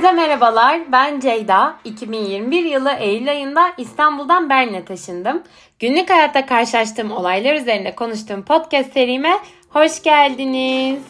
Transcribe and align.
Herkese 0.00 0.16
merhabalar. 0.16 0.92
Ben 0.92 1.20
Ceyda. 1.20 1.76
2021 1.84 2.64
yılı 2.64 2.90
Eylül 2.90 3.30
ayında 3.30 3.72
İstanbul'dan 3.78 4.50
Berlin'e 4.50 4.84
taşındım. 4.84 5.42
Günlük 5.78 6.10
hayatta 6.10 6.46
karşılaştığım 6.46 7.12
olaylar 7.12 7.54
üzerinde 7.54 7.94
konuştuğum 7.94 8.44
podcast 8.44 8.92
serime 8.92 9.32
hoş 9.68 10.02
geldiniz. 10.02 11.02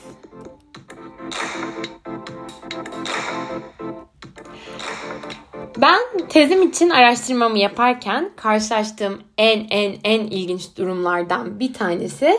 Ben 5.76 6.00
tezim 6.28 6.62
için 6.62 6.90
araştırmamı 6.90 7.58
yaparken 7.58 8.30
karşılaştığım 8.36 9.22
en 9.38 9.66
en 9.70 9.94
en 10.04 10.20
ilginç 10.20 10.76
durumlardan 10.76 11.60
bir 11.60 11.74
tanesi 11.74 12.38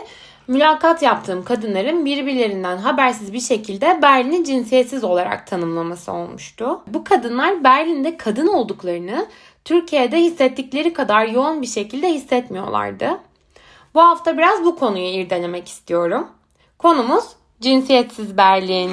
mülakat 0.52 1.02
yaptığım 1.02 1.44
kadınların 1.44 2.04
birbirlerinden 2.04 2.76
habersiz 2.76 3.32
bir 3.32 3.40
şekilde 3.40 3.98
Berlin'i 4.02 4.44
cinsiyetsiz 4.44 5.04
olarak 5.04 5.46
tanımlaması 5.46 6.12
olmuştu. 6.12 6.82
Bu 6.86 7.04
kadınlar 7.04 7.64
Berlin'de 7.64 8.16
kadın 8.16 8.46
olduklarını 8.46 9.26
Türkiye'de 9.64 10.20
hissettikleri 10.20 10.92
kadar 10.92 11.26
yoğun 11.26 11.62
bir 11.62 11.66
şekilde 11.66 12.08
hissetmiyorlardı. 12.14 13.18
Bu 13.94 14.00
hafta 14.00 14.38
biraz 14.38 14.64
bu 14.64 14.76
konuyu 14.76 15.04
irdelemek 15.04 15.68
istiyorum. 15.68 16.28
Konumuz 16.78 17.24
cinsiyetsiz 17.60 18.36
Berlin. 18.36 18.90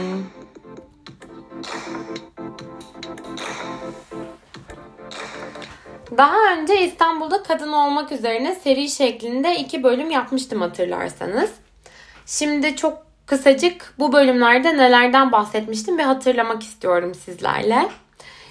Daha 6.18 6.54
önce 6.54 6.81
İstanbul'da 6.86 7.44
kadın 7.44 7.72
olmak 7.72 8.12
üzerine 8.12 8.55
seri 8.55 8.90
şeklinde 8.90 9.55
iki 9.55 9.84
bölüm 9.84 10.12
yapmıştım 10.12 10.62
hatırlarsanız. 10.62 11.52
Şimdi 12.26 12.76
çok 12.76 12.98
kısacık 13.26 13.93
bu 13.99 14.13
bölümlerde 14.13 14.77
nelerden 14.77 15.32
bahsetmiştim 15.32 15.98
ve 15.98 16.04
hatırlamak 16.04 16.63
istiyorum 16.63 17.15
sizlerle. 17.15 17.90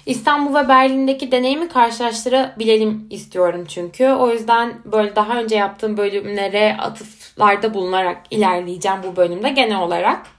İstanbul 0.05 0.55
ve 0.55 0.67
Berlin'deki 0.67 1.31
deneyimi 1.31 1.69
karşılaştırabilelim 1.69 3.07
istiyorum 3.09 3.65
çünkü. 3.67 4.07
O 4.07 4.31
yüzden 4.31 4.73
böyle 4.85 5.15
daha 5.15 5.39
önce 5.39 5.55
yaptığım 5.55 5.97
bölümlere 5.97 6.77
atıflarda 6.79 7.73
bulunarak 7.73 8.17
ilerleyeceğim 8.31 8.97
bu 9.03 9.15
bölümde 9.15 9.49
genel 9.49 9.79
olarak. 9.79 10.38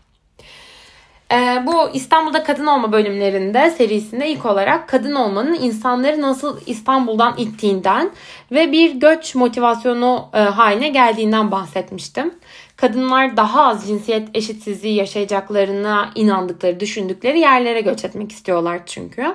Ee, 1.32 1.62
bu 1.66 1.90
İstanbul'da 1.92 2.42
kadın 2.42 2.66
olma 2.66 2.92
bölümlerinde 2.92 3.70
serisinde 3.70 4.28
ilk 4.28 4.46
olarak 4.46 4.88
kadın 4.88 5.14
olmanın 5.14 5.54
insanları 5.54 6.20
nasıl 6.20 6.60
İstanbul'dan 6.66 7.34
ittiğinden 7.38 8.10
ve 8.52 8.72
bir 8.72 8.94
göç 8.94 9.34
motivasyonu 9.34 10.28
e, 10.34 10.38
haline 10.38 10.88
geldiğinden 10.88 11.50
bahsetmiştim. 11.50 12.34
Kadınlar 12.76 13.36
daha 13.36 13.66
az 13.66 13.86
cinsiyet 13.86 14.28
eşitsizliği 14.34 14.94
yaşayacaklarına 14.94 16.10
inandıkları, 16.14 16.80
düşündükleri 16.80 17.40
yerlere 17.40 17.80
göç 17.80 18.04
etmek 18.04 18.32
istiyorlar 18.32 18.80
çünkü. 18.86 19.34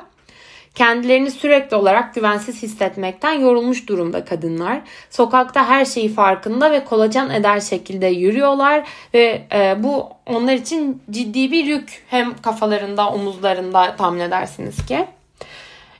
Kendilerini 0.76 1.32
sürekli 1.32 1.76
olarak 1.76 2.16
güvensiz 2.16 2.64
hissetmekten 2.64 3.34
yorulmuş 3.34 3.90
durumda 3.90 4.26
kadınlar. 4.26 4.82
Sokakta 5.10 5.68
her 5.70 5.86
şeyi 5.86 6.14
farkında 6.14 6.72
ve 6.72 6.86
kolacan 6.86 7.30
eder 7.30 7.60
şekilde 7.60 8.08
yürüyorlar 8.08 8.88
ve 9.14 9.48
e, 9.54 9.84
bu 9.84 10.10
onlar 10.26 10.54
için 10.54 11.04
ciddi 11.12 11.52
bir 11.52 11.66
yük 11.66 12.04
hem 12.10 12.38
kafalarında 12.42 13.10
omuzlarında 13.10 13.96
tahmin 13.96 14.20
edersiniz 14.20 14.86
ki. 14.86 15.06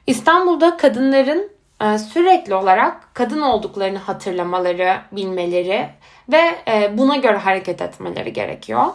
İstanbul'da 0.08 0.78
kadınların 0.78 1.52
e, 1.82 1.98
sürekli 1.98 2.56
olarak 2.56 3.14
kadın 3.14 3.42
olduklarını 3.42 3.98
hatırlamaları, 3.98 4.98
bilmeleri 5.12 5.90
ve 6.32 6.56
e, 6.68 6.98
buna 6.98 7.16
göre 7.16 7.38
hareket 7.38 7.82
etmeleri 7.82 8.34
gerekiyor. 8.34 8.86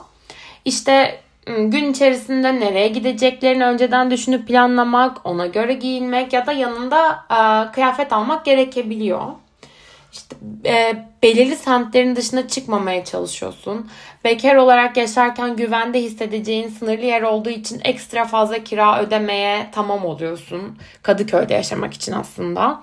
İşte 0.65 1.21
gün 1.47 1.93
içerisinde 1.93 2.61
nereye 2.61 2.89
gideceklerini 2.89 3.65
önceden 3.65 4.11
düşünüp 4.11 4.49
planlamak, 4.49 5.27
ona 5.27 5.47
göre 5.47 5.73
giyinmek 5.73 6.33
ya 6.33 6.47
da 6.47 6.53
yanında 6.53 7.25
e, 7.31 7.73
kıyafet 7.73 8.13
almak 8.13 8.45
gerekebiliyor. 8.45 9.21
İşte 10.13 10.37
e, 10.65 11.05
belirli 11.23 11.57
semtlerin 11.57 12.17
dışına 12.17 12.49
çıkmamaya 12.49 13.05
çalışıyorsun. 13.05 13.91
Bekar 14.25 14.57
olarak 14.57 14.97
yaşarken 14.97 15.57
güvende 15.57 16.03
hissedeceğin 16.03 16.69
sınırlı 16.69 17.05
yer 17.05 17.23
olduğu 17.23 17.51
için 17.51 17.81
ekstra 17.85 18.25
fazla 18.25 18.65
kira 18.65 19.03
ödemeye 19.03 19.67
tamam 19.73 20.05
oluyorsun. 20.05 20.79
Kadıköy'de 21.03 21.55
yaşamak 21.55 21.95
için 21.95 22.13
aslında 22.13 22.83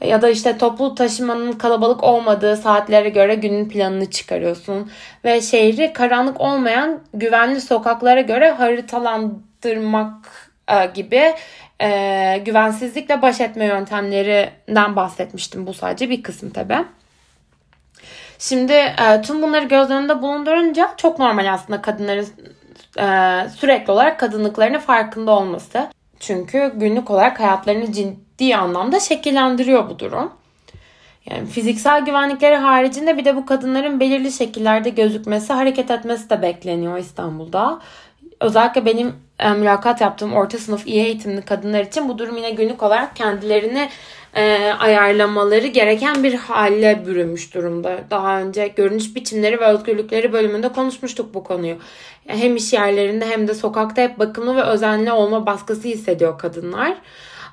ya 0.00 0.22
da 0.22 0.28
işte 0.28 0.58
toplu 0.58 0.94
taşımanın 0.94 1.52
kalabalık 1.52 2.04
olmadığı 2.04 2.56
saatlere 2.56 3.08
göre 3.08 3.34
günün 3.34 3.68
planını 3.68 4.10
çıkarıyorsun 4.10 4.90
ve 5.24 5.40
şehri 5.40 5.92
karanlık 5.92 6.40
olmayan 6.40 7.00
güvenli 7.14 7.60
sokaklara 7.60 8.20
göre 8.20 8.50
haritalandırmak 8.50 10.50
e, 10.68 10.86
gibi 10.86 11.34
e, 11.80 12.38
güvensizlikle 12.44 13.22
baş 13.22 13.40
etme 13.40 13.64
yöntemlerinden 13.64 14.96
bahsetmiştim. 14.96 15.66
Bu 15.66 15.74
sadece 15.74 16.10
bir 16.10 16.22
kısım 16.22 16.50
tabi. 16.50 16.76
Şimdi 18.38 18.72
e, 18.72 19.22
tüm 19.22 19.42
bunları 19.42 19.64
göz 19.64 19.90
önünde 19.90 20.22
bulundurunca 20.22 20.90
çok 20.96 21.18
normal 21.18 21.52
aslında 21.52 21.82
kadınların 21.82 22.26
e, 22.98 23.48
sürekli 23.48 23.92
olarak 23.92 24.20
kadınlıklarının 24.20 24.78
farkında 24.78 25.30
olması. 25.30 25.88
Çünkü 26.20 26.72
günlük 26.76 27.10
olarak 27.10 27.40
hayatlarını 27.40 27.92
ciddi 27.92 28.56
anlamda 28.56 29.00
şekillendiriyor 29.00 29.90
bu 29.90 29.98
durum. 29.98 30.32
Yani 31.30 31.46
fiziksel 31.46 32.04
güvenlikleri 32.04 32.56
haricinde 32.56 33.18
bir 33.18 33.24
de 33.24 33.36
bu 33.36 33.46
kadınların 33.46 34.00
belirli 34.00 34.32
şekillerde 34.32 34.90
gözükmesi, 34.90 35.52
hareket 35.52 35.90
etmesi 35.90 36.30
de 36.30 36.42
bekleniyor 36.42 36.98
İstanbul'da. 36.98 37.80
Özellikle 38.40 38.86
benim 38.86 39.12
e, 39.38 39.50
mülakat 39.50 40.00
yaptığım 40.00 40.32
orta 40.32 40.58
sınıf 40.58 40.86
iyi 40.86 41.04
eğitimli 41.04 41.42
kadınlar 41.42 41.80
için 41.80 42.08
bu 42.08 42.18
durum 42.18 42.36
yine 42.36 42.50
günlük 42.50 42.82
olarak 42.82 43.16
kendilerini 43.16 43.88
e, 44.34 44.72
ayarlamaları 44.78 45.66
gereken 45.66 46.22
bir 46.22 46.34
hale 46.34 47.06
bürünmüş 47.06 47.54
durumda. 47.54 47.98
Daha 48.10 48.40
önce 48.40 48.68
görünüş 48.68 49.14
biçimleri 49.14 49.60
ve 49.60 49.64
özgürlükleri 49.64 50.32
bölümünde 50.32 50.68
konuşmuştuk 50.68 51.34
bu 51.34 51.44
konuyu. 51.44 51.76
Hem 52.26 52.56
iş 52.56 52.72
yerlerinde 52.72 53.26
hem 53.26 53.48
de 53.48 53.54
sokakta 53.54 54.02
hep 54.02 54.18
bakımlı 54.18 54.56
ve 54.56 54.62
özenli 54.62 55.12
olma 55.12 55.46
baskısı 55.46 55.88
hissediyor 55.88 56.38
kadınlar. 56.38 56.96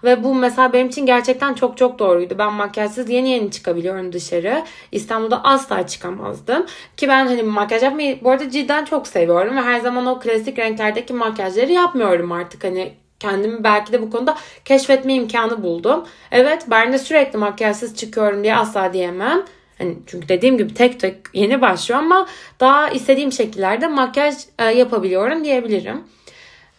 Ve 0.03 0.23
bu 0.23 0.35
mesela 0.35 0.73
benim 0.73 0.87
için 0.87 1.05
gerçekten 1.05 1.53
çok 1.53 1.77
çok 1.77 1.99
doğruydu. 1.99 2.35
Ben 2.37 2.53
makyajsız 2.53 3.09
yeni 3.09 3.29
yeni 3.29 3.51
çıkabiliyorum 3.51 4.13
dışarı. 4.13 4.63
İstanbul'da 4.91 5.43
asla 5.43 5.87
çıkamazdım. 5.87 6.65
Ki 6.97 7.07
ben 7.07 7.27
hani 7.27 7.43
makyaj 7.43 7.83
yapmayı 7.83 8.23
bu 8.23 8.29
arada 8.29 8.49
cidden 8.49 8.85
çok 8.85 9.07
seviyorum. 9.07 9.57
Ve 9.57 9.61
her 9.61 9.79
zaman 9.79 10.05
o 10.05 10.19
klasik 10.19 10.59
renklerdeki 10.59 11.13
makyajları 11.13 11.71
yapmıyorum 11.71 12.31
artık. 12.31 12.63
Hani 12.63 12.93
kendimi 13.19 13.63
belki 13.63 13.93
de 13.93 14.01
bu 14.01 14.09
konuda 14.09 14.35
keşfetme 14.65 15.13
imkanı 15.13 15.63
buldum. 15.63 16.05
Evet 16.31 16.65
ben 16.67 16.93
de 16.93 16.97
sürekli 16.97 17.38
makyajsız 17.38 17.95
çıkıyorum 17.95 18.43
diye 18.43 18.55
asla 18.55 18.93
diyemem. 18.93 19.43
Hani 19.81 19.97
çünkü 20.06 20.30
dediğim 20.30 20.58
gibi 20.58 20.74
tek 20.74 21.00
tek 21.00 21.16
yeni 21.34 21.62
başlıyor 21.62 22.00
ama 22.00 22.28
daha 22.59 22.90
istediğim 22.90 23.31
şekillerde 23.31 23.88
makyaj 23.88 24.36
e, 24.59 24.66
yapabiliyorum 24.66 25.44
diyebilirim. 25.44 26.03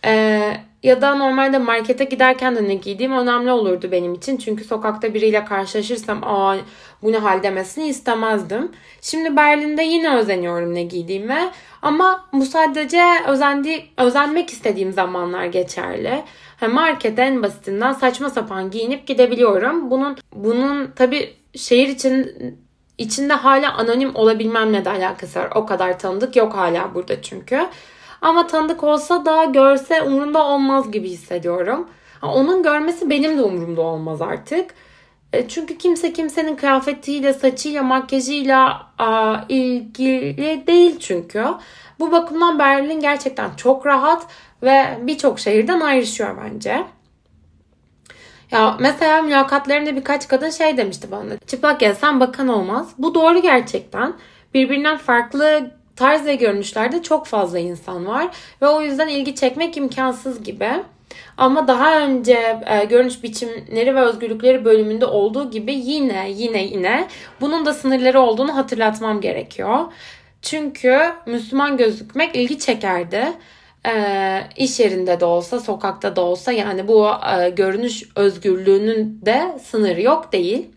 E, 0.05 0.41
ya 0.83 1.03
da 1.03 1.15
normalde 1.15 1.59
markete 1.59 2.05
giderken 2.05 2.57
de 2.57 2.69
ne 2.69 2.75
giydiğim 2.75 3.13
önemli 3.13 3.53
olurdu 3.53 3.93
benim 3.93 4.15
için. 4.15 4.37
Çünkü 4.37 4.65
sokakta 4.65 5.15
biriyle 5.15 5.45
karşılaşırsam 5.45 6.25
aa 6.25 6.57
bu 7.03 7.13
ne 7.13 7.19
hal 7.19 7.43
demesini 7.43 7.89
istemezdim. 7.89 8.73
Şimdi 9.01 9.37
Berlin'de 9.37 9.83
yine 9.83 10.17
özeniyorum 10.17 10.75
ne 10.75 10.83
giydiğime. 10.83 11.51
Ama 11.83 12.29
bu 12.33 12.47
sadece 12.47 13.03
özendi, 13.29 13.85
özenmek 13.97 14.51
istediğim 14.51 14.93
zamanlar 14.93 15.45
geçerli. 15.45 16.23
Markete 16.71 17.23
en 17.23 17.43
basitinden 17.43 17.93
saçma 17.93 18.31
sapan 18.31 18.71
giyinip 18.71 19.07
gidebiliyorum. 19.07 19.91
Bunun 19.91 20.17
bunun 20.35 20.91
tabi 20.97 21.35
şehir 21.57 21.89
için 21.89 22.33
içinde 23.03 23.33
hala 23.33 23.73
anonim 23.75 24.17
olabilmemle 24.17 24.85
de 24.85 24.91
alakası 24.91 25.41
var. 25.41 25.49
O 25.55 25.67
kadar 25.67 25.99
tanıdık 25.99 26.37
yok 26.37 26.55
hala 26.55 26.95
burada 26.95 27.23
çünkü. 27.23 27.67
Ama 28.23 28.47
tanıdık 28.47 28.85
olsa 28.85 29.25
da 29.25 29.45
görse 29.45 30.03
umurumda 30.03 30.45
olmaz 30.45 30.91
gibi 30.91 31.09
hissediyorum. 31.09 31.89
Onun 32.23 32.63
görmesi 32.63 33.11
benim 33.11 33.39
de 33.39 33.43
umurumda 33.43 33.81
olmaz 33.83 34.23
artık. 34.23 34.75
E, 35.33 35.49
çünkü 35.49 35.79
kimse 35.79 36.13
kimsenin 36.13 36.57
kıyafetiyle, 36.57 37.33
saçıyla, 37.33 37.83
makyajıyla 37.83 38.87
a, 38.99 39.37
ilgili 39.49 40.67
değil 40.67 40.99
çünkü. 40.99 41.45
Bu 42.01 42.13
bakımdan 42.13 42.59
Berlin 42.59 43.01
gerçekten 43.01 43.51
çok 43.57 43.87
rahat 43.87 44.27
ve 44.63 44.99
birçok 45.03 45.41
şehirden 45.41 45.81
ayrışıyor 45.81 46.37
bence. 46.45 46.85
Ya 48.53 48.77
mesela 48.81 49.23
mülakatlarında 49.23 49.97
birkaç 49.97 50.29
kadın 50.29 50.51
şey 50.51 50.77
demişti 50.77 51.11
bana. 51.11 51.39
Çıplak 51.47 51.81
gezsen 51.81 52.21
bakan 52.21 52.49
olmaz. 52.49 52.93
Bu 52.99 53.15
doğru 53.15 53.43
gerçekten. 53.43 54.15
Birbirinden 54.55 54.97
farklı 54.97 55.71
tarz 55.97 56.27
ve 56.27 56.35
görünüşlerde 56.35 57.03
çok 57.03 57.27
fazla 57.27 57.59
insan 57.59 58.07
var. 58.07 58.29
Ve 58.63 58.69
o 58.69 58.83
yüzden 58.83 59.09
ilgi 59.09 59.35
çekmek 59.35 59.77
imkansız 59.77 60.43
gibi. 60.43 60.71
Ama 61.37 61.69
daha 61.69 62.01
önce 62.01 62.61
e, 62.67 62.85
görünüş 62.85 63.23
biçimleri 63.23 63.95
ve 63.95 64.01
özgürlükleri 64.01 64.65
bölümünde 64.65 65.07
olduğu 65.07 65.51
gibi 65.51 65.75
yine 65.75 66.31
yine 66.31 66.65
yine 66.65 67.09
bunun 67.41 67.67
da 67.67 67.75
sınırları 67.75 68.21
olduğunu 68.21 68.57
hatırlatmam 68.57 69.21
gerekiyor. 69.21 69.79
Çünkü 70.43 70.99
Müslüman 71.27 71.77
gözükmek 71.77 72.37
ilgi 72.37 72.59
çekerdi. 72.59 73.25
E, 73.87 73.95
iş 74.57 74.81
yerinde 74.81 75.21
de 75.21 75.25
olsa, 75.25 75.61
sokakta 75.61 76.17
da 76.17 76.21
olsa 76.21 76.53
yani 76.53 76.89
bu 76.89 77.11
e, 77.39 77.51
görünüş 77.51 78.03
özgürlüğünün 78.17 79.21
de 79.27 79.59
sınırı 79.65 80.03
yok 80.03 80.33
değil. 80.33 80.69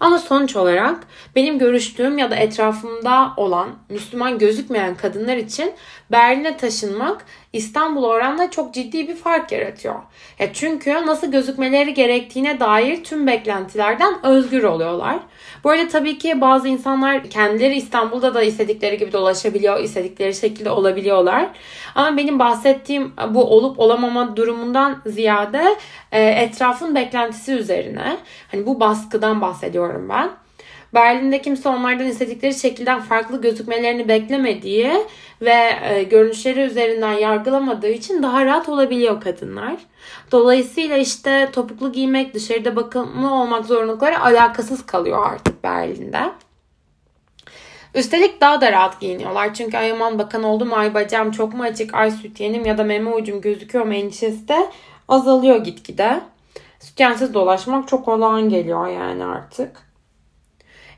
Ama 0.00 0.18
sonuç 0.18 0.56
olarak 0.56 1.06
benim 1.36 1.58
görüştüğüm 1.58 2.18
ya 2.18 2.30
da 2.30 2.36
etrafımda 2.36 3.32
olan 3.36 3.68
Müslüman 3.88 4.38
gözükmeyen 4.38 4.94
kadınlar 4.94 5.36
için 5.36 5.72
Berlin'e 6.12 6.56
taşınmak 6.56 7.24
İstanbul 7.52 8.04
oranla 8.04 8.50
çok 8.50 8.74
ciddi 8.74 9.08
bir 9.08 9.16
fark 9.16 9.52
yaratıyor. 9.52 9.94
Ya 10.38 10.52
çünkü 10.52 10.90
nasıl 11.06 11.30
gözükmeleri 11.30 11.94
gerektiğine 11.94 12.60
dair 12.60 13.04
tüm 13.04 13.26
beklentilerden 13.26 14.26
özgür 14.26 14.62
oluyorlar. 14.62 15.18
Bu 15.64 15.70
arada 15.70 15.88
tabii 15.88 16.18
ki 16.18 16.40
bazı 16.40 16.68
insanlar 16.68 17.30
kendileri 17.30 17.76
İstanbul'da 17.76 18.34
da 18.34 18.42
istedikleri 18.42 18.98
gibi 18.98 19.12
dolaşabiliyor, 19.12 19.80
istedikleri 19.80 20.34
şekilde 20.34 20.70
olabiliyorlar. 20.70 21.48
Ama 21.94 22.16
benim 22.16 22.38
bahsettiğim 22.38 23.12
bu 23.30 23.44
olup 23.44 23.80
olamama 23.80 24.36
durumundan 24.36 25.02
ziyade 25.06 25.76
e, 26.12 26.22
etrafın 26.24 26.94
beklentisi 26.94 27.52
üzerine. 27.52 28.16
Hani 28.50 28.66
bu 28.66 28.80
baskıdan 28.80 29.40
bahsediyorum 29.40 30.08
ben. 30.08 30.45
Berlin'de 30.94 31.42
kimse 31.42 31.68
onlardan 31.68 32.06
istedikleri 32.06 32.54
şekilden 32.54 33.00
farklı 33.00 33.40
gözükmelerini 33.40 34.08
beklemediği 34.08 34.92
ve 35.40 35.70
e, 35.82 36.02
görünüşleri 36.02 36.60
üzerinden 36.60 37.12
yargılamadığı 37.12 37.90
için 37.90 38.22
daha 38.22 38.44
rahat 38.44 38.68
olabiliyor 38.68 39.20
kadınlar. 39.20 39.76
Dolayısıyla 40.32 40.96
işte 40.96 41.48
topuklu 41.52 41.92
giymek, 41.92 42.34
dışarıda 42.34 42.76
bakımlı 42.76 43.34
olmak 43.34 43.66
zorunlulukları 43.66 44.20
alakasız 44.20 44.86
kalıyor 44.86 45.26
artık 45.26 45.64
Berlin'de. 45.64 46.20
Üstelik 47.94 48.40
daha 48.40 48.60
da 48.60 48.72
rahat 48.72 49.00
giyiniyorlar. 49.00 49.54
Çünkü 49.54 49.76
ay 49.76 49.90
aman 49.92 50.18
bakan 50.18 50.42
oldu 50.42 50.64
mu 50.64 50.74
ay 50.74 50.94
bacağım 50.94 51.30
çok 51.30 51.54
mu 51.54 51.62
açık 51.62 51.94
ay 51.94 52.10
sütyenim 52.10 52.66
ya 52.66 52.78
da 52.78 52.84
meme 52.84 53.10
ucum 53.10 53.40
gözüküyor 53.40 53.86
mu 53.86 53.94
endişesi 53.94 54.48
de 54.48 54.70
azalıyor 55.08 55.56
gitgide. 55.56 56.20
Sütyensiz 56.80 57.34
dolaşmak 57.34 57.88
çok 57.88 58.08
olağan 58.08 58.48
geliyor 58.48 58.86
yani 58.86 59.24
artık. 59.24 59.86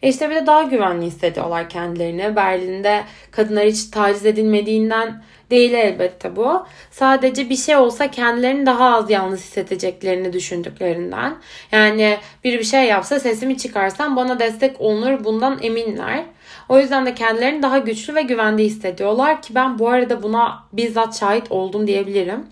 E 0.02 0.08
işte 0.08 0.30
bir 0.30 0.34
de 0.34 0.46
daha 0.46 0.62
güvenli 0.62 1.06
hissediyorlar 1.06 1.68
kendilerini. 1.68 2.36
Berlin'de 2.36 3.04
kadınlar 3.30 3.64
hiç 3.64 3.84
taciz 3.90 4.26
edilmediğinden 4.26 5.22
değil 5.50 5.72
elbette 5.72 6.36
bu. 6.36 6.66
Sadece 6.90 7.50
bir 7.50 7.56
şey 7.56 7.76
olsa 7.76 8.10
kendilerini 8.10 8.66
daha 8.66 8.96
az 8.96 9.10
yalnız 9.10 9.40
hissedeceklerini 9.40 10.32
düşündüklerinden. 10.32 11.36
Yani 11.72 12.18
biri 12.44 12.58
bir 12.58 12.64
şey 12.64 12.84
yapsa 12.84 13.20
sesimi 13.20 13.58
çıkarsam 13.58 14.16
bana 14.16 14.38
destek 14.38 14.80
olunur 14.80 15.24
bundan 15.24 15.58
eminler. 15.62 16.24
O 16.68 16.78
yüzden 16.78 17.06
de 17.06 17.14
kendilerini 17.14 17.62
daha 17.62 17.78
güçlü 17.78 18.14
ve 18.14 18.22
güvende 18.22 18.64
hissediyorlar 18.64 19.42
ki 19.42 19.54
ben 19.54 19.78
bu 19.78 19.88
arada 19.88 20.22
buna 20.22 20.64
bizzat 20.72 21.20
şahit 21.20 21.52
oldum 21.52 21.86
diyebilirim. 21.86 22.46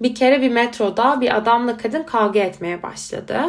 Bir 0.00 0.14
kere 0.14 0.42
bir 0.42 0.50
metroda 0.50 1.20
bir 1.20 1.36
adamla 1.36 1.76
kadın 1.76 2.02
kavga 2.02 2.40
etmeye 2.40 2.82
başladı. 2.82 3.40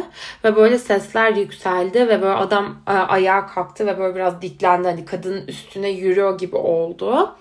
Ve 0.44 0.56
böyle 0.56 0.78
sesler 0.78 1.32
yükseldi 1.32 2.08
ve 2.08 2.22
böyle 2.22 2.34
adam 2.34 2.76
e, 2.88 2.90
ayağa 2.92 3.46
kalktı 3.46 3.86
ve 3.86 3.98
böyle 3.98 4.14
biraz 4.14 4.42
diklendi. 4.42 4.88
Hani 4.88 5.04
kadının 5.04 5.46
üstüne 5.46 5.88
yürüyor 5.88 6.38
gibi 6.38 6.56
oldu. 6.56 7.36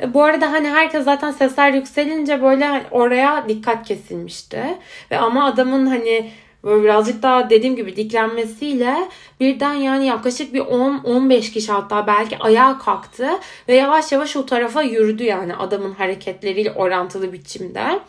E, 0.00 0.14
bu 0.14 0.22
arada 0.22 0.52
hani 0.52 0.68
herkes 0.68 1.04
zaten 1.04 1.30
sesler 1.30 1.72
yükselince 1.72 2.42
böyle 2.42 2.82
oraya 2.90 3.48
dikkat 3.48 3.88
kesilmişti. 3.88 4.78
Ve 5.10 5.18
ama 5.18 5.44
adamın 5.44 5.86
hani 5.86 6.30
böyle 6.64 6.84
birazcık 6.84 7.22
daha 7.22 7.50
dediğim 7.50 7.76
gibi 7.76 7.96
diklenmesiyle 7.96 9.08
birden 9.40 9.74
yani 9.74 10.06
yaklaşık 10.06 10.54
bir 10.54 10.60
10-15 10.60 11.52
kişi 11.52 11.72
hatta 11.72 12.06
belki 12.06 12.38
ayağa 12.38 12.78
kalktı 12.78 13.28
ve 13.68 13.74
yavaş 13.74 14.12
yavaş 14.12 14.36
o 14.36 14.46
tarafa 14.46 14.82
yürüdü 14.82 15.24
yani 15.24 15.56
adamın 15.56 15.92
hareketleriyle 15.92 16.72
orantılı 16.72 17.32
biçimde. 17.32 18.00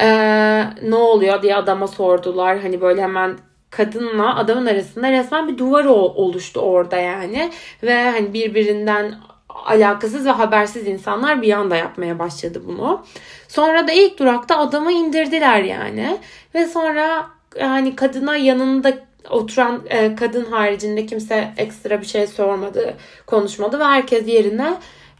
Ee, 0.00 0.64
ne 0.82 0.94
oluyor 0.94 1.42
diye 1.42 1.56
adama 1.56 1.88
sordular. 1.88 2.58
Hani 2.60 2.80
böyle 2.80 3.02
hemen 3.02 3.38
kadınla 3.70 4.36
adamın 4.36 4.66
arasında 4.66 5.12
resmen 5.12 5.48
bir 5.48 5.58
duvar 5.58 5.84
oluştu 5.84 6.60
orada 6.60 6.96
yani. 6.96 7.50
Ve 7.82 8.10
hani 8.10 8.34
birbirinden 8.34 9.14
alakasız 9.48 10.26
ve 10.26 10.30
habersiz 10.30 10.86
insanlar 10.86 11.42
bir 11.42 11.52
anda 11.52 11.76
yapmaya 11.76 12.18
başladı 12.18 12.62
bunu. 12.66 13.04
Sonra 13.48 13.88
da 13.88 13.92
ilk 13.92 14.18
durakta 14.18 14.58
adamı 14.58 14.92
indirdiler 14.92 15.60
yani. 15.60 16.18
Ve 16.54 16.66
sonra 16.66 17.26
hani 17.58 17.96
kadına 17.96 18.36
yanında 18.36 18.92
oturan 19.30 19.82
e, 19.90 20.14
kadın 20.14 20.44
haricinde 20.44 21.06
kimse 21.06 21.54
ekstra 21.56 22.00
bir 22.00 22.06
şey 22.06 22.26
sormadı, 22.26 22.94
konuşmadı 23.26 23.78
ve 23.78 23.84
herkes 23.84 24.28
yerine 24.28 24.74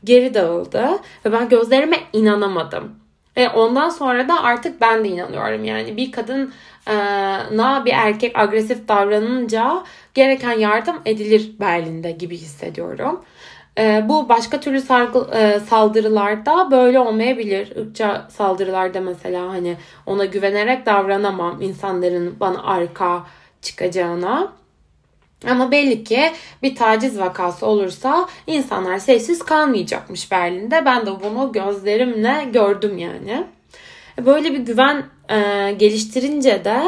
geri 0.05 0.35
dağıldı. 0.35 0.89
Ve 1.25 1.33
ben 1.33 1.49
gözlerime 1.49 1.97
inanamadım. 2.13 3.01
Ve 3.37 3.49
ondan 3.49 3.89
sonra 3.89 4.29
da 4.29 4.43
artık 4.43 4.81
ben 4.81 5.05
de 5.05 5.09
inanıyorum. 5.09 5.65
Yani 5.65 5.97
bir 5.97 6.13
kadın 6.13 6.53
e, 6.87 6.95
na 7.57 7.85
bir 7.85 7.93
erkek 7.93 8.39
agresif 8.39 8.89
davranınca 8.89 9.85
gereken 10.15 10.59
yardım 10.59 10.97
edilir 11.05 11.53
Berlin'de 11.61 12.11
gibi 12.11 12.37
hissediyorum. 12.37 13.25
E, 13.81 14.09
bu 14.09 14.29
başka 14.29 14.61
türlü 14.61 14.81
sargı, 14.81 15.19
e, 15.19 15.61
saldırılarda 15.61 16.71
böyle 16.71 17.01
olmayabilir. 17.01 17.77
Irkça 17.77 18.27
saldırılarda 18.31 19.01
mesela 19.01 19.49
hani 19.49 19.77
ona 20.07 20.25
güvenerek 20.25 20.87
davranamam 20.87 21.63
insanların 21.63 22.37
bana 22.41 22.63
arka 22.63 23.27
çıkacağına. 23.63 24.53
Ama 25.51 25.71
belli 25.71 26.05
ki 26.05 26.33
bir 26.63 26.77
taciz 26.77 27.19
vakası 27.19 27.67
olursa 27.67 28.29
insanlar 28.47 28.99
sessiz 28.99 29.43
kalmayacakmış 29.43 30.31
Berlin'de. 30.31 30.85
Ben 30.85 31.07
de 31.07 31.11
bunu 31.23 31.53
gözlerimle 31.53 32.49
gördüm 32.53 32.99
yani. 32.99 33.47
Böyle 34.27 34.53
bir 34.53 34.59
güven 34.59 35.05
e, 35.29 35.73
geliştirince 35.73 36.65
de 36.65 36.83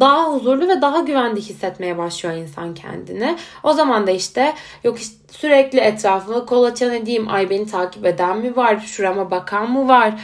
daha 0.00 0.32
huzurlu 0.32 0.68
ve 0.68 0.82
daha 0.82 1.00
güvende 1.00 1.40
hissetmeye 1.40 1.98
başlıyor 1.98 2.36
insan 2.36 2.74
kendini. 2.74 3.36
O 3.62 3.72
zaman 3.72 4.06
da 4.06 4.10
işte 4.10 4.54
yok 4.84 5.00
işte 5.00 5.16
sürekli 5.30 5.80
etrafımı 5.80 6.46
kolaçan 6.46 6.94
edeyim. 6.94 7.28
Ay 7.28 7.50
beni 7.50 7.66
takip 7.66 8.06
eden 8.06 8.38
mi 8.38 8.56
var? 8.56 8.80
Şurama 8.80 9.30
bakan 9.30 9.70
mı 9.70 9.88
var? 9.88 10.14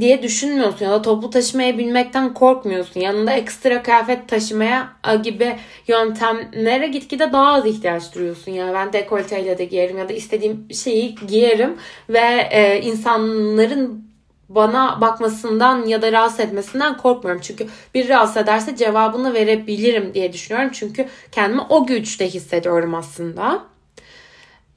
diye 0.00 0.22
düşünmüyorsun 0.22 0.84
ya 0.84 0.90
da 0.90 1.02
toplu 1.02 1.30
taşımaya 1.30 1.78
binmekten 1.78 2.34
korkmuyorsun. 2.34 3.00
Yanında 3.00 3.32
ekstra 3.32 3.82
kıyafet 3.82 4.28
taşımaya 4.28 4.88
gibi 5.22 5.56
yöntemlere 5.88 6.86
gitgide 6.86 7.32
daha 7.32 7.52
az 7.52 7.66
ihtiyaç 7.66 8.14
duyuyorsun. 8.14 8.52
Yani 8.52 8.74
ben 8.74 8.92
dekolteyle 8.92 9.58
de 9.58 9.64
giyerim 9.64 9.98
ya 9.98 10.08
da 10.08 10.12
istediğim 10.12 10.68
şeyi 10.74 11.14
giyerim 11.28 11.76
ve 12.08 12.48
e, 12.50 12.80
insanların 12.80 14.06
bana 14.48 15.00
bakmasından 15.00 15.86
ya 15.86 16.02
da 16.02 16.12
rahatsız 16.12 16.40
etmesinden 16.40 16.96
korkmuyorum. 16.96 17.42
Çünkü 17.42 17.66
bir 17.94 18.08
rahatsız 18.08 18.36
ederse 18.36 18.76
cevabını 18.76 19.34
verebilirim 19.34 20.14
diye 20.14 20.32
düşünüyorum. 20.32 20.70
Çünkü 20.74 21.08
kendimi 21.32 21.62
o 21.68 21.86
güçte 21.86 22.28
hissediyorum 22.28 22.94
aslında. 22.94 23.62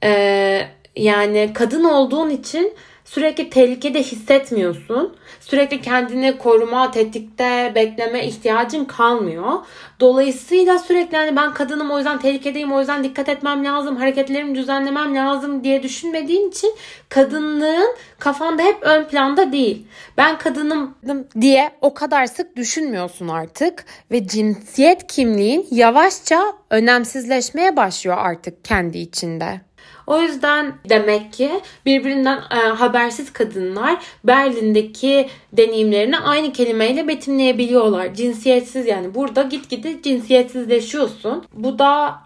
Ee, 0.04 0.66
yani 0.96 1.50
kadın 1.54 1.84
olduğun 1.84 2.30
için 2.30 2.74
sürekli 3.10 3.50
tehlikede 3.50 4.02
hissetmiyorsun. 4.02 5.16
Sürekli 5.40 5.80
kendini 5.80 6.38
koruma, 6.38 6.90
tetikte, 6.90 7.72
bekleme 7.74 8.26
ihtiyacın 8.26 8.84
kalmıyor. 8.84 9.52
Dolayısıyla 10.00 10.78
sürekli 10.78 11.16
hani 11.16 11.36
ben 11.36 11.54
kadınım 11.54 11.90
o 11.90 11.96
yüzden 11.96 12.18
tehlikedeyim 12.18 12.72
o 12.72 12.78
yüzden 12.78 13.04
dikkat 13.04 13.28
etmem 13.28 13.64
lazım, 13.64 13.96
hareketlerimi 13.96 14.54
düzenlemem 14.54 15.14
lazım 15.14 15.64
diye 15.64 15.82
düşünmediğin 15.82 16.48
için 16.48 16.74
kadınlığın 17.08 17.96
kafanda 18.18 18.62
hep 18.62 18.76
ön 18.80 19.04
planda 19.04 19.52
değil. 19.52 19.86
Ben 20.16 20.38
kadınım 20.38 20.94
diye 21.40 21.70
o 21.80 21.94
kadar 21.94 22.26
sık 22.26 22.56
düşünmüyorsun 22.56 23.28
artık 23.28 23.84
ve 24.10 24.26
cinsiyet 24.26 25.06
kimliğin 25.06 25.66
yavaşça 25.70 26.42
önemsizleşmeye 26.70 27.76
başlıyor 27.76 28.16
artık 28.18 28.64
kendi 28.64 28.98
içinde. 28.98 29.69
O 30.10 30.20
yüzden 30.20 30.72
demek 30.88 31.32
ki 31.32 31.50
birbirinden 31.86 32.38
e, 32.50 32.56
habersiz 32.56 33.32
kadınlar 33.32 34.04
Berlin'deki 34.24 35.28
deneyimlerini 35.52 36.18
aynı 36.18 36.52
kelimeyle 36.52 37.08
betimleyebiliyorlar. 37.08 38.14
Cinsiyetsiz 38.14 38.86
yani 38.86 39.14
burada 39.14 39.42
gitgide 39.42 40.02
cinsiyetsizleşiyorsun. 40.02 41.44
Bu 41.52 41.78
da 41.78 42.20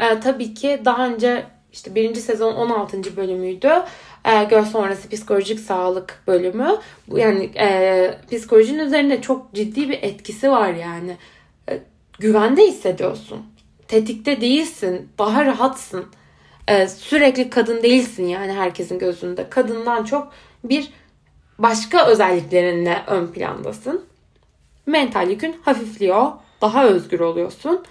e, 0.00 0.20
tabii 0.20 0.54
ki 0.54 0.80
daha 0.84 1.06
önce 1.06 1.46
işte 1.72 1.94
birinci 1.94 2.20
sezon 2.20 2.54
16. 2.54 3.16
bölümüydü. 3.16 3.72
E, 4.24 4.44
göz 4.44 4.70
sonrası 4.70 5.08
psikolojik 5.08 5.60
sağlık 5.60 6.22
bölümü. 6.26 6.76
Yani 7.16 7.44
e, 7.44 8.18
psikolojinin 8.30 8.86
üzerinde 8.86 9.20
çok 9.20 9.54
ciddi 9.54 9.88
bir 9.88 9.98
etkisi 10.02 10.50
var 10.50 10.74
yani. 10.74 11.16
E, 11.70 11.80
güvende 12.18 12.66
hissediyorsun. 12.66 13.42
Tetikte 13.88 14.40
değilsin. 14.40 15.08
Daha 15.18 15.44
rahatsın 15.44 16.06
e, 16.68 16.88
sürekli 16.88 17.50
kadın 17.50 17.82
değilsin 17.82 18.26
yani 18.26 18.52
herkesin 18.52 18.98
gözünde. 18.98 19.50
Kadından 19.50 20.04
çok 20.04 20.32
bir 20.64 20.92
başka 21.58 22.06
özelliklerinle 22.06 23.02
ön 23.06 23.26
plandasın. 23.26 24.04
Mental 24.86 25.30
yükün 25.30 25.56
hafifliyor. 25.62 26.32
Daha 26.60 26.84
özgür 26.84 27.20
oluyorsun. 27.20 27.84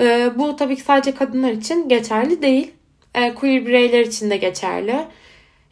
E, 0.00 0.30
bu 0.36 0.56
tabii 0.56 0.76
ki 0.76 0.82
sadece 0.82 1.14
kadınlar 1.14 1.52
için 1.52 1.88
geçerli 1.88 2.42
değil. 2.42 2.72
E, 3.14 3.34
queer 3.34 3.66
bireyler 3.66 4.00
için 4.00 4.30
de 4.30 4.36
geçerli. 4.36 5.06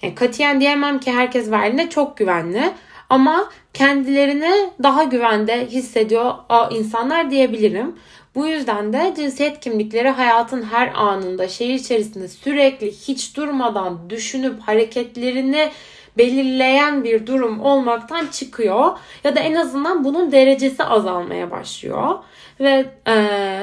Yani 0.03 0.15
katiyen 0.15 0.61
diyemem 0.61 1.01
ki 1.01 1.13
herkes 1.13 1.51
Berlin'de 1.51 1.91
çok 1.91 2.17
güvenli. 2.17 2.73
Ama 3.11 3.51
kendilerini 3.75 4.71
daha 4.83 5.05
güvende 5.05 5.67
hissediyor 5.67 6.35
insanlar 6.71 7.31
diyebilirim. 7.31 7.97
Bu 8.39 8.47
yüzden 8.47 8.93
de 8.93 9.15
cinsiyet 9.17 9.61
kimlikleri 9.61 10.09
hayatın 10.09 10.63
her 10.63 10.93
anında 10.95 11.49
şehir 11.49 11.75
içerisinde 11.75 12.29
sürekli 12.29 12.93
hiç 12.93 13.37
durmadan 13.37 14.11
düşünüp 14.11 14.61
hareketlerini 14.61 15.71
belirleyen 16.19 17.05
bir 17.05 17.27
durum 17.27 17.61
olmaktan 17.61 18.27
çıkıyor 18.27 18.99
ya 19.25 19.37
da 19.37 19.41
en 19.41 19.55
azından 19.55 20.05
bunun 20.05 20.33
derecesi 20.33 20.85
azalmaya 20.85 21.51
başlıyor 21.51 22.15
ve 22.61 22.87
e, 23.07 23.15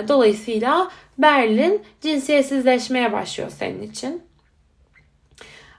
dolayısıyla 0.08 0.91
Berlin 1.17 1.82
cinsiyetsizleşmeye 2.01 3.12
başlıyor 3.12 3.50
senin 3.50 3.82
için. 3.82 4.25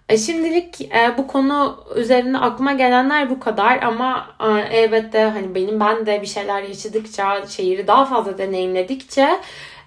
E, 0.09 0.19
şimdilik 0.19 0.81
e, 0.81 1.15
bu 1.19 1.27
konu 1.27 1.85
üzerinde 1.97 2.39
aklıma 2.39 2.73
gelenler 2.73 3.31
bu 3.31 3.41
kadar 3.41 3.83
ama 3.83 4.27
e, 4.41 4.77
elbette 4.77 5.21
hani 5.23 5.55
benim 5.55 5.81
ben 5.81 6.07
de 6.07 6.23
bir 6.23 6.27
şeyler 6.27 6.63
yaşadıkça, 6.63 7.47
şehri 7.47 7.87
daha 7.87 8.05
fazla 8.05 8.39
deneyimledikçe, 8.39 9.29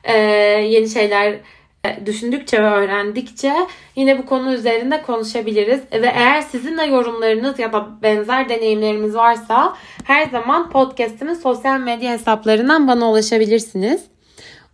e, 0.03 0.17
yeni 0.17 0.89
şeyler 0.89 1.39
e, 1.85 2.05
düşündükçe 2.05 2.63
ve 2.63 2.67
öğrendikçe 2.67 3.53
yine 3.95 4.17
bu 4.17 4.25
konu 4.25 4.53
üzerinde 4.53 5.01
konuşabiliriz. 5.01 5.81
Ve 5.91 6.07
eğer 6.15 6.41
sizin 6.41 6.77
de 6.77 6.83
yorumlarınız 6.83 7.59
ya 7.59 7.73
da 7.73 7.88
benzer 8.01 8.49
deneyimlerimiz 8.49 9.15
varsa 9.15 9.75
her 10.03 10.29
zaman 10.29 10.69
podcastimin 10.69 11.33
sosyal 11.33 11.79
medya 11.79 12.11
hesaplarından 12.11 12.88
bana 12.88 13.11
ulaşabilirsiniz. 13.11 14.03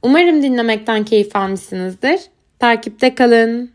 Umarım 0.02 0.42
dinlemekten 0.44 1.06
keyif 1.06 1.36
almışsınızdır. 1.36 2.20
Takipte 2.60 3.16
kalın. 3.16 3.75